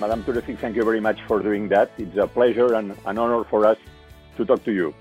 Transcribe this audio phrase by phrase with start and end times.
[0.00, 1.90] Madame Türeci, thank you very much for doing that.
[1.96, 3.78] It's a pleasure and an honor for us
[4.36, 4.94] to talk to you.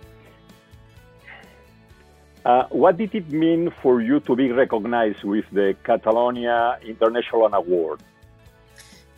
[2.45, 8.03] Uh, what did it mean for you to be recognized with the Catalonia International Award?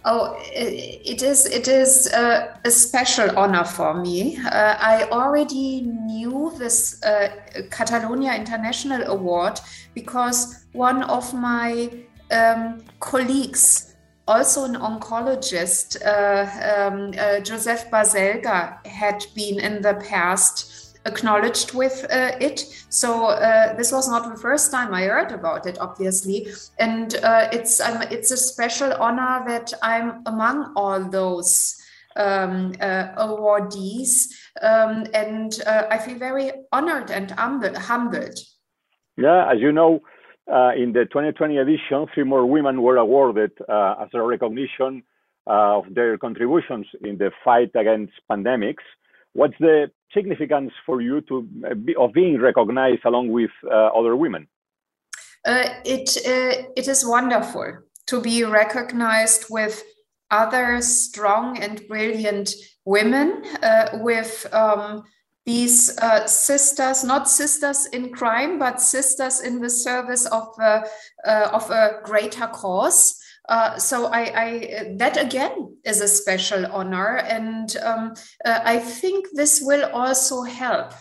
[0.06, 4.38] Oh, it is it is a, a special honor for me.
[4.38, 7.28] Uh, I already knew this uh,
[7.70, 9.60] Catalonia International Award
[9.94, 11.90] because one of my
[12.32, 13.97] um, colleagues,
[14.28, 22.06] also an oncologist, uh, um, uh, Joseph Baselga, had been in the past acknowledged with
[22.12, 22.60] uh, it.
[22.90, 26.48] So uh, this was not the first time I heard about it, obviously,
[26.80, 31.76] and uh, it's um, it's a special honor that I'm among all those.
[32.16, 34.26] Um, uh, awardees,
[34.64, 38.40] um, and uh, I feel very honored and humbled.
[39.18, 40.02] Yeah, as you know,
[40.52, 45.04] uh, in the 2020 edition, three more women were awarded as a recognition
[45.48, 48.84] of their contributions in the fight against pandemics.
[49.34, 54.16] What's the significance for you to uh, be, of being recognized along with uh, other
[54.16, 54.48] women?
[55.46, 59.84] Uh, it uh, it is wonderful to be recognized with
[60.32, 62.54] other strong and brilliant
[62.86, 65.04] women uh, with um,
[65.48, 70.84] these uh, sisters, not sisters in crime, but sisters in the service of a,
[71.26, 73.18] of a greater cause.
[73.48, 79.28] Uh, so I, I, that again is a special honor, and um, uh, I think
[79.34, 80.92] this will also help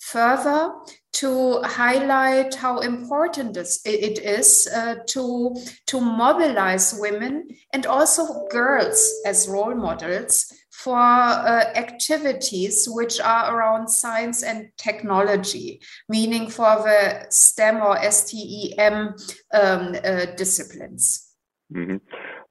[0.00, 0.70] further
[1.14, 9.48] to highlight how important it is uh, to to mobilize women and also girls as
[9.48, 10.52] role models
[10.84, 19.14] for uh, activities which are around science and technology, meaning for the STEM or STEM
[19.54, 21.34] um, uh, disciplines.
[21.72, 21.96] Mm-hmm.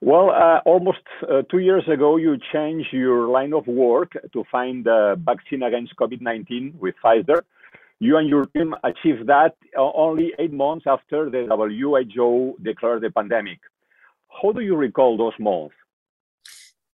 [0.01, 4.85] Well, uh, almost uh, two years ago, you changed your line of work to find
[4.87, 7.41] a vaccine against COVID 19 with Pfizer.
[7.99, 13.11] You and your team achieved that uh, only eight months after the WHO declared the
[13.11, 13.59] pandemic.
[14.41, 15.75] How do you recall those months?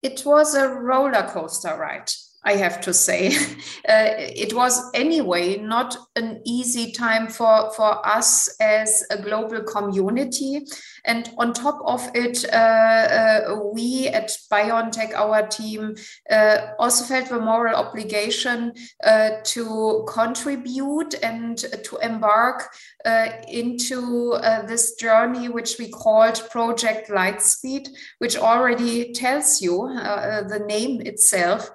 [0.01, 2.09] It was a roller coaster ride.
[2.43, 3.35] I have to say.
[3.87, 10.61] Uh, it was anyway not an easy time for, for us as a global community.
[11.05, 15.95] And on top of it, uh, uh, we at BioNTech, our team,
[16.29, 18.73] uh, also felt the moral obligation
[19.03, 22.69] uh, to contribute and to embark
[23.05, 27.89] uh, into this journey, which we called Project Lightspeed,
[28.19, 31.71] which already tells you the name itself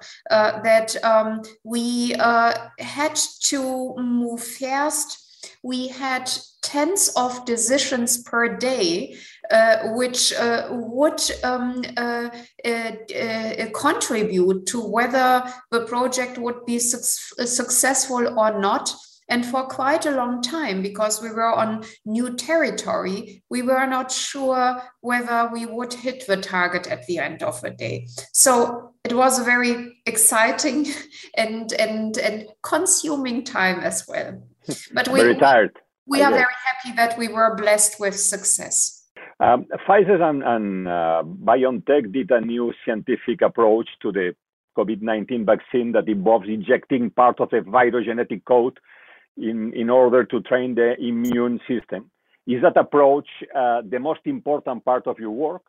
[0.63, 2.09] that um, we
[2.79, 5.25] had to move fast
[5.65, 9.17] we had tens of decisions per day,
[9.49, 12.29] uh, which uh, would um, uh,
[12.63, 16.97] uh, uh contribute to whether the project would be su
[17.45, 18.93] successful or not.
[19.27, 24.11] And for quite a long time, because we were on new territory, we were not
[24.11, 28.07] sure whether we would hit the target at the end of the day.
[28.33, 30.87] So it was a very exciting
[31.37, 34.41] and and and consuming time as well.
[34.93, 35.77] But we, very tired.
[36.07, 39.03] We are very happy that we were blessed with success.
[39.39, 44.35] Um, Pfizer and, and uh, BioNTech did a new scientific approach to the
[44.77, 48.79] COVID 19 vaccine that involves injecting part of the virus genetic code
[49.37, 52.09] in, in order to train the immune system.
[52.47, 55.63] Is that approach uh, the most important part of your work?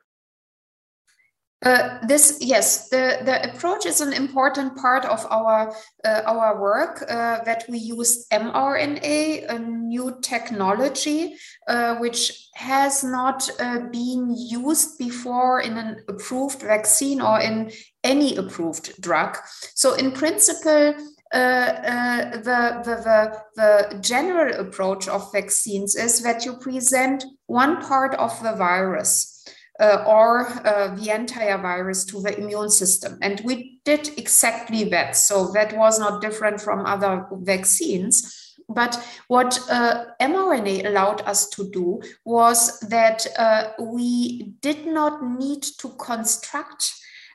[1.65, 5.75] Uh, this yes, the, the approach is an important part of our
[6.05, 11.35] uh, our work uh, that we use mRNA, a new technology
[11.67, 17.71] uh, which has not uh, been used before in an approved vaccine or in
[18.05, 19.37] any approved drug.
[19.75, 20.95] So in principle.
[21.35, 28.15] Uh, the, the, the, the general approach of vaccines is that you present one part
[28.15, 29.36] of the virus
[29.81, 33.19] uh, or uh, the entire virus to the immune system.
[33.23, 35.17] And we did exactly that.
[35.17, 38.55] So that was not different from other vaccines.
[38.69, 45.63] But what uh, mRNA allowed us to do was that uh, we did not need
[45.79, 46.93] to construct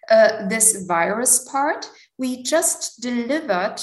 [0.10, 1.90] uh, this virus part.
[2.18, 3.78] We just delivered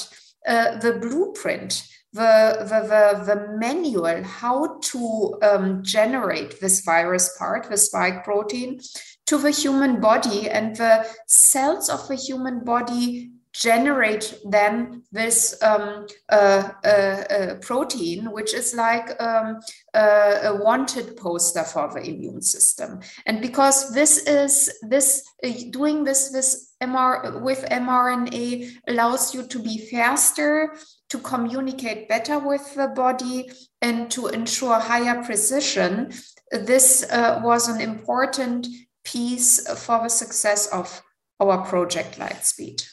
[0.46, 1.82] uh, the blueprint
[2.12, 8.80] the, the, the, the manual how to um, generate this virus part, the spike protein,
[9.26, 10.48] to the human body.
[10.48, 18.30] And the cells of the human body generate then this um, uh, uh, uh, protein,
[18.30, 19.58] which is like um,
[19.94, 23.00] a wanted poster for the immune system.
[23.26, 29.58] And because this is this uh, doing this this MR, with mRNA allows you to
[29.58, 30.76] be faster,
[31.08, 33.50] to communicate better with the body,
[33.80, 36.12] and to ensure higher precision.
[36.50, 38.66] This uh, was an important
[39.04, 41.02] piece for the success of
[41.40, 42.88] our project Lightspeed.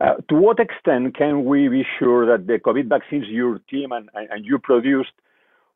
[0.00, 4.08] Uh, to what extent can we be sure that the COVID vaccines your team and,
[4.14, 5.10] and you produced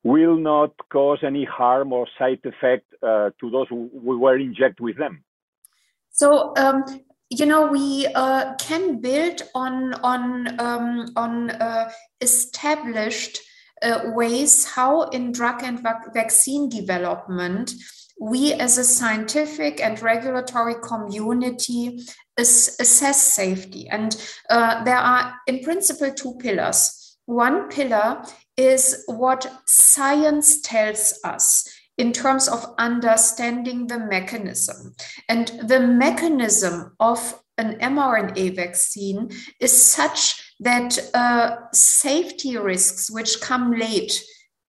[0.04, 4.96] will not cause any harm or side effect uh, to those who were injected with
[4.96, 5.24] them?
[6.10, 6.84] So, um,
[7.38, 11.90] you know, we uh, can build on on um, on uh,
[12.20, 13.40] established
[13.82, 17.72] uh, ways how in drug and vac vaccine development
[18.20, 21.98] we as a scientific and regulatory community
[22.38, 23.88] assess safety.
[23.88, 24.16] And
[24.48, 27.16] uh, there are, in principle, two pillars.
[27.26, 28.22] One pillar
[28.56, 31.68] is what science tells us
[32.02, 34.92] in terms of understanding the mechanism.
[35.28, 43.70] And the mechanism of an mRNA vaccine is such that uh, safety risks which come
[43.70, 44.20] late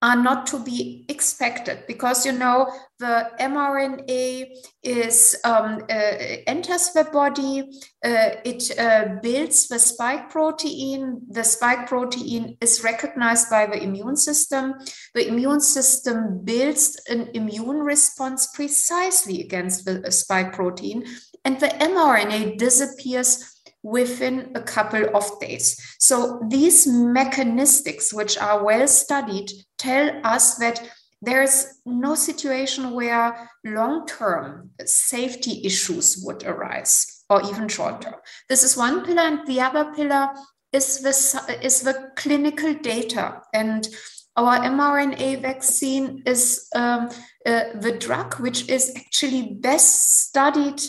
[0.04, 4.50] are not to be expected because you know the mRNA
[4.82, 6.16] is um, uh,
[6.46, 7.60] enters the body,
[8.04, 11.22] uh, it uh, builds the spike protein.
[11.30, 14.74] The spike protein is recognized by the immune system.
[15.14, 21.04] The immune system builds an immune response precisely against the spike protein,
[21.46, 23.54] and the mRNA disappears
[23.84, 25.78] within a couple of days.
[25.98, 29.50] So these mechanistics, which are well studied,
[29.84, 30.80] tell us that
[31.20, 38.14] there's no situation where long-term safety issues would arise or even short-term.
[38.48, 40.28] This is one pillar, and the other pillar
[40.72, 41.14] is the,
[41.62, 43.40] is the clinical data.
[43.54, 43.88] And
[44.36, 47.08] our mRNA vaccine is um,
[47.46, 50.80] uh, the drug which is actually best studied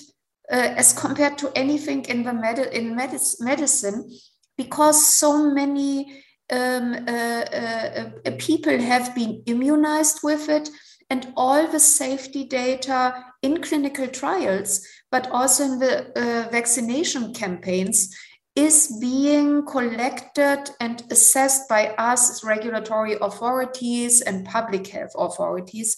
[0.51, 4.09] uh, as compared to anything in the med- in medis- medicine
[4.57, 10.69] because so many um, uh, uh, uh, people have been immunized with it
[11.09, 18.15] and all the safety data in clinical trials but also in the uh, vaccination campaigns
[18.55, 25.97] is being collected and assessed by us as regulatory authorities and public health authorities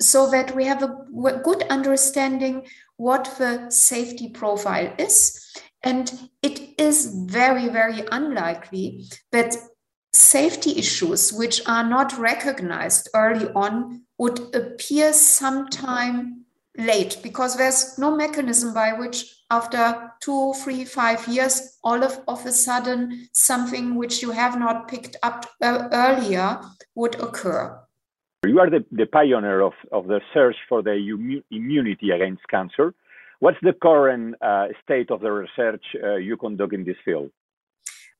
[0.00, 0.96] so that we have a
[1.44, 2.66] good understanding
[2.96, 5.38] what the safety profile is.
[5.84, 9.56] And it is very, very unlikely that
[10.12, 16.44] safety issues which are not recognized early on would appear sometime
[16.76, 22.44] late because there's no mechanism by which after two, three, five years, all of, of
[22.46, 26.60] a sudden something which you have not picked up uh, earlier
[26.94, 27.78] would occur.
[28.46, 32.94] You are the, the pioneer of, of the search for the immu- immunity against cancer.
[33.40, 37.30] What's the current uh, state of the research uh, you conduct in this field?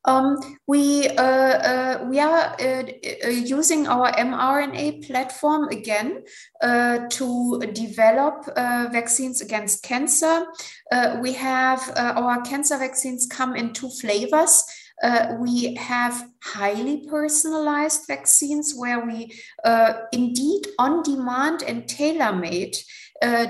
[0.05, 2.83] Um, we uh, uh, we are uh,
[3.25, 6.25] uh using our mRNA platform again
[6.61, 10.47] uh, to develop uh, vaccines against cancer.
[11.21, 14.65] we have our cancer vaccines come in two flavors.
[15.39, 19.31] we have highly personalized vaccines where we
[20.13, 22.77] indeed on demand and tailor made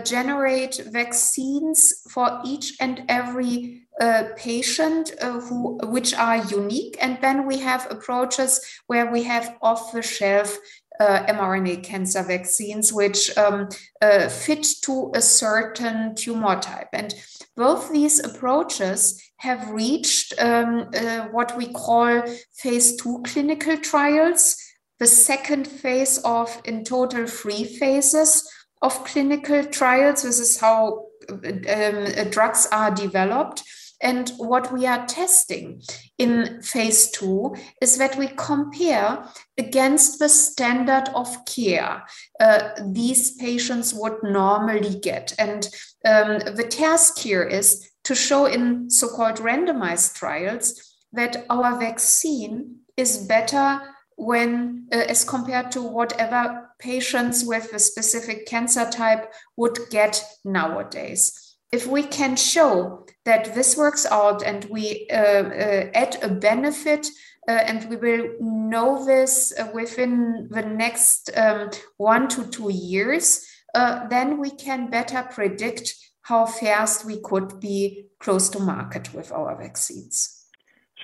[0.05, 6.97] generate vaccines for each and every uh, patient uh, who which are unique.
[7.01, 10.59] And then we have approaches where we have off the shelf
[11.01, 13.69] uh, mRNA cancer vaccines which um,
[14.01, 16.89] uh, fit to a certain tumor type.
[16.93, 17.15] And
[17.57, 22.23] both these approaches have reached um, uh, what we call
[22.55, 24.57] phase two clinical trials
[24.99, 28.49] the second phase of in total three phases
[28.83, 33.63] of clinical trials this is how um, drugs are developed
[34.03, 35.81] and what we are testing
[36.19, 39.25] in phase two is that we compare
[39.57, 42.03] against the standard of care
[42.41, 45.33] uh, these patients would normally get.
[45.39, 45.65] And
[46.05, 52.79] um, the task here is to show in so called randomized trials that our vaccine
[52.97, 53.81] is better
[54.17, 61.43] when uh, as compared to whatever patients with a specific cancer type would get nowadays
[61.73, 67.07] if we can show that this works out and we uh, uh, add a benefit
[67.49, 74.07] uh, and we will know this within the next um, one to two years, uh,
[74.09, 79.57] then we can better predict how fast we could be close to market with our
[79.57, 80.32] vaccines.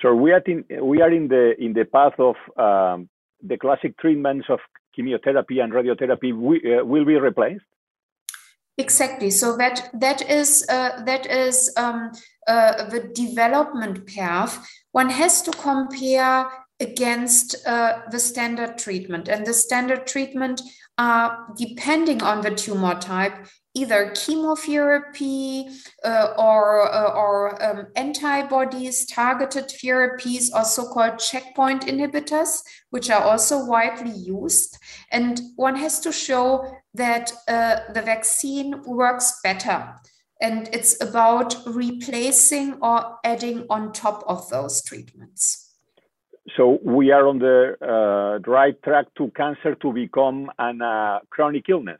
[0.01, 3.09] So we are in we are in the in the path of um,
[3.41, 4.59] the classic treatments of
[4.95, 7.65] chemotherapy and radiotherapy we, uh, will be replaced.
[8.77, 9.29] Exactly.
[9.29, 12.11] So that that is uh, that is um,
[12.47, 14.65] uh, the development path.
[14.91, 16.47] One has to compare
[16.79, 20.61] against uh, the standard treatment, and the standard treatment,
[20.97, 25.69] are, depending on the tumor type, either chemotherapy
[26.03, 32.59] uh, or, uh, or um, antibodies, targeted therapies, or so called checkpoint inhibitors,
[32.89, 34.77] which are also widely used.
[35.11, 39.95] And one has to show that uh, the vaccine works better.
[40.41, 45.68] And it's about replacing or adding on top of those treatments.
[46.55, 51.69] So we are on the uh, right track to cancer to become a uh, chronic
[51.69, 51.99] illness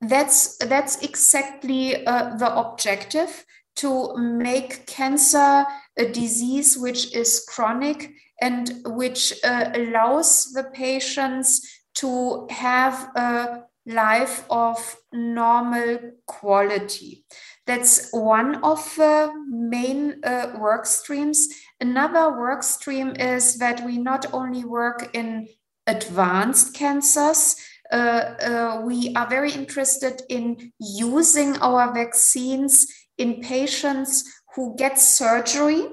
[0.00, 3.44] that's that's exactly uh, the objective
[3.76, 5.64] to make cancer
[5.98, 14.44] a disease which is chronic and which uh, allows the patients to have a life
[14.50, 17.24] of normal quality.
[17.66, 21.48] That's one of the main uh, work streams.
[21.80, 25.48] Another work stream is that we not only work in
[25.86, 27.56] advanced cancers,
[27.90, 32.86] uh, uh, we are very interested in using our vaccines
[33.18, 35.86] in patients who get surgery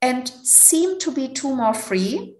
[0.00, 2.34] and seem to be tumor free,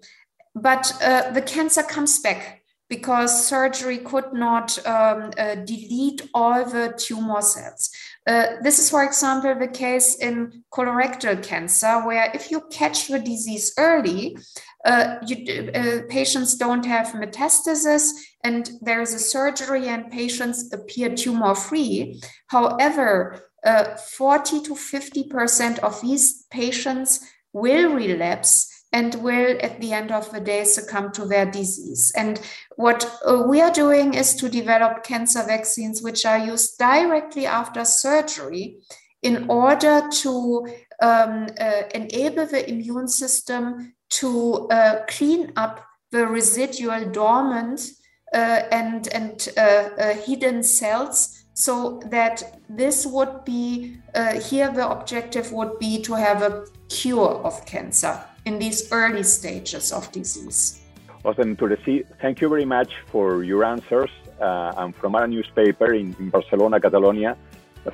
[0.55, 2.62] but uh, the cancer comes back
[2.95, 7.89] because surgery could not um, uh, delete all the tumor cells.
[8.27, 13.17] Uh, this is, for example, the case in colorectal cancer, where if you catch the
[13.17, 14.37] disease early,
[14.85, 15.37] uh, you,
[15.73, 18.03] uh, patients don't have metastasis
[18.43, 22.21] and there is a surgery and patients appear tumor free.
[22.47, 27.21] However, uh, 40 to 50% of these patients
[27.53, 32.13] will relapse and will at the end of the day succumb to their disease.
[32.15, 32.39] And
[32.75, 37.83] what uh, we are doing is to develop cancer vaccines which are used directly after
[37.83, 38.77] surgery
[39.23, 40.67] in order to
[41.01, 47.89] um, uh, enable the immune system to uh, clean up the residual dormant
[48.33, 53.97] uh, and, and uh, uh, hidden cells so that this would be
[54.43, 59.91] here the objective would be to have a cure of cancer in these early stages
[59.91, 60.81] of disease.
[61.25, 62.05] Awesome, Türeci.
[62.21, 64.09] Thank you very much for your answers.
[64.41, 67.37] Uh, and from our newspaper in, in Barcelona, Catalonia,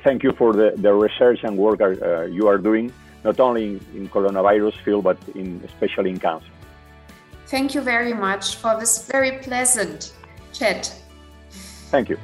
[0.02, 2.92] thank you for the, the research and work uh, you are doing
[3.24, 6.46] not only in, in coronavirus field, but in, especially in cancer.
[7.46, 10.12] Thank you very much for this very pleasant
[10.52, 10.94] chat.
[11.90, 12.18] Thank you.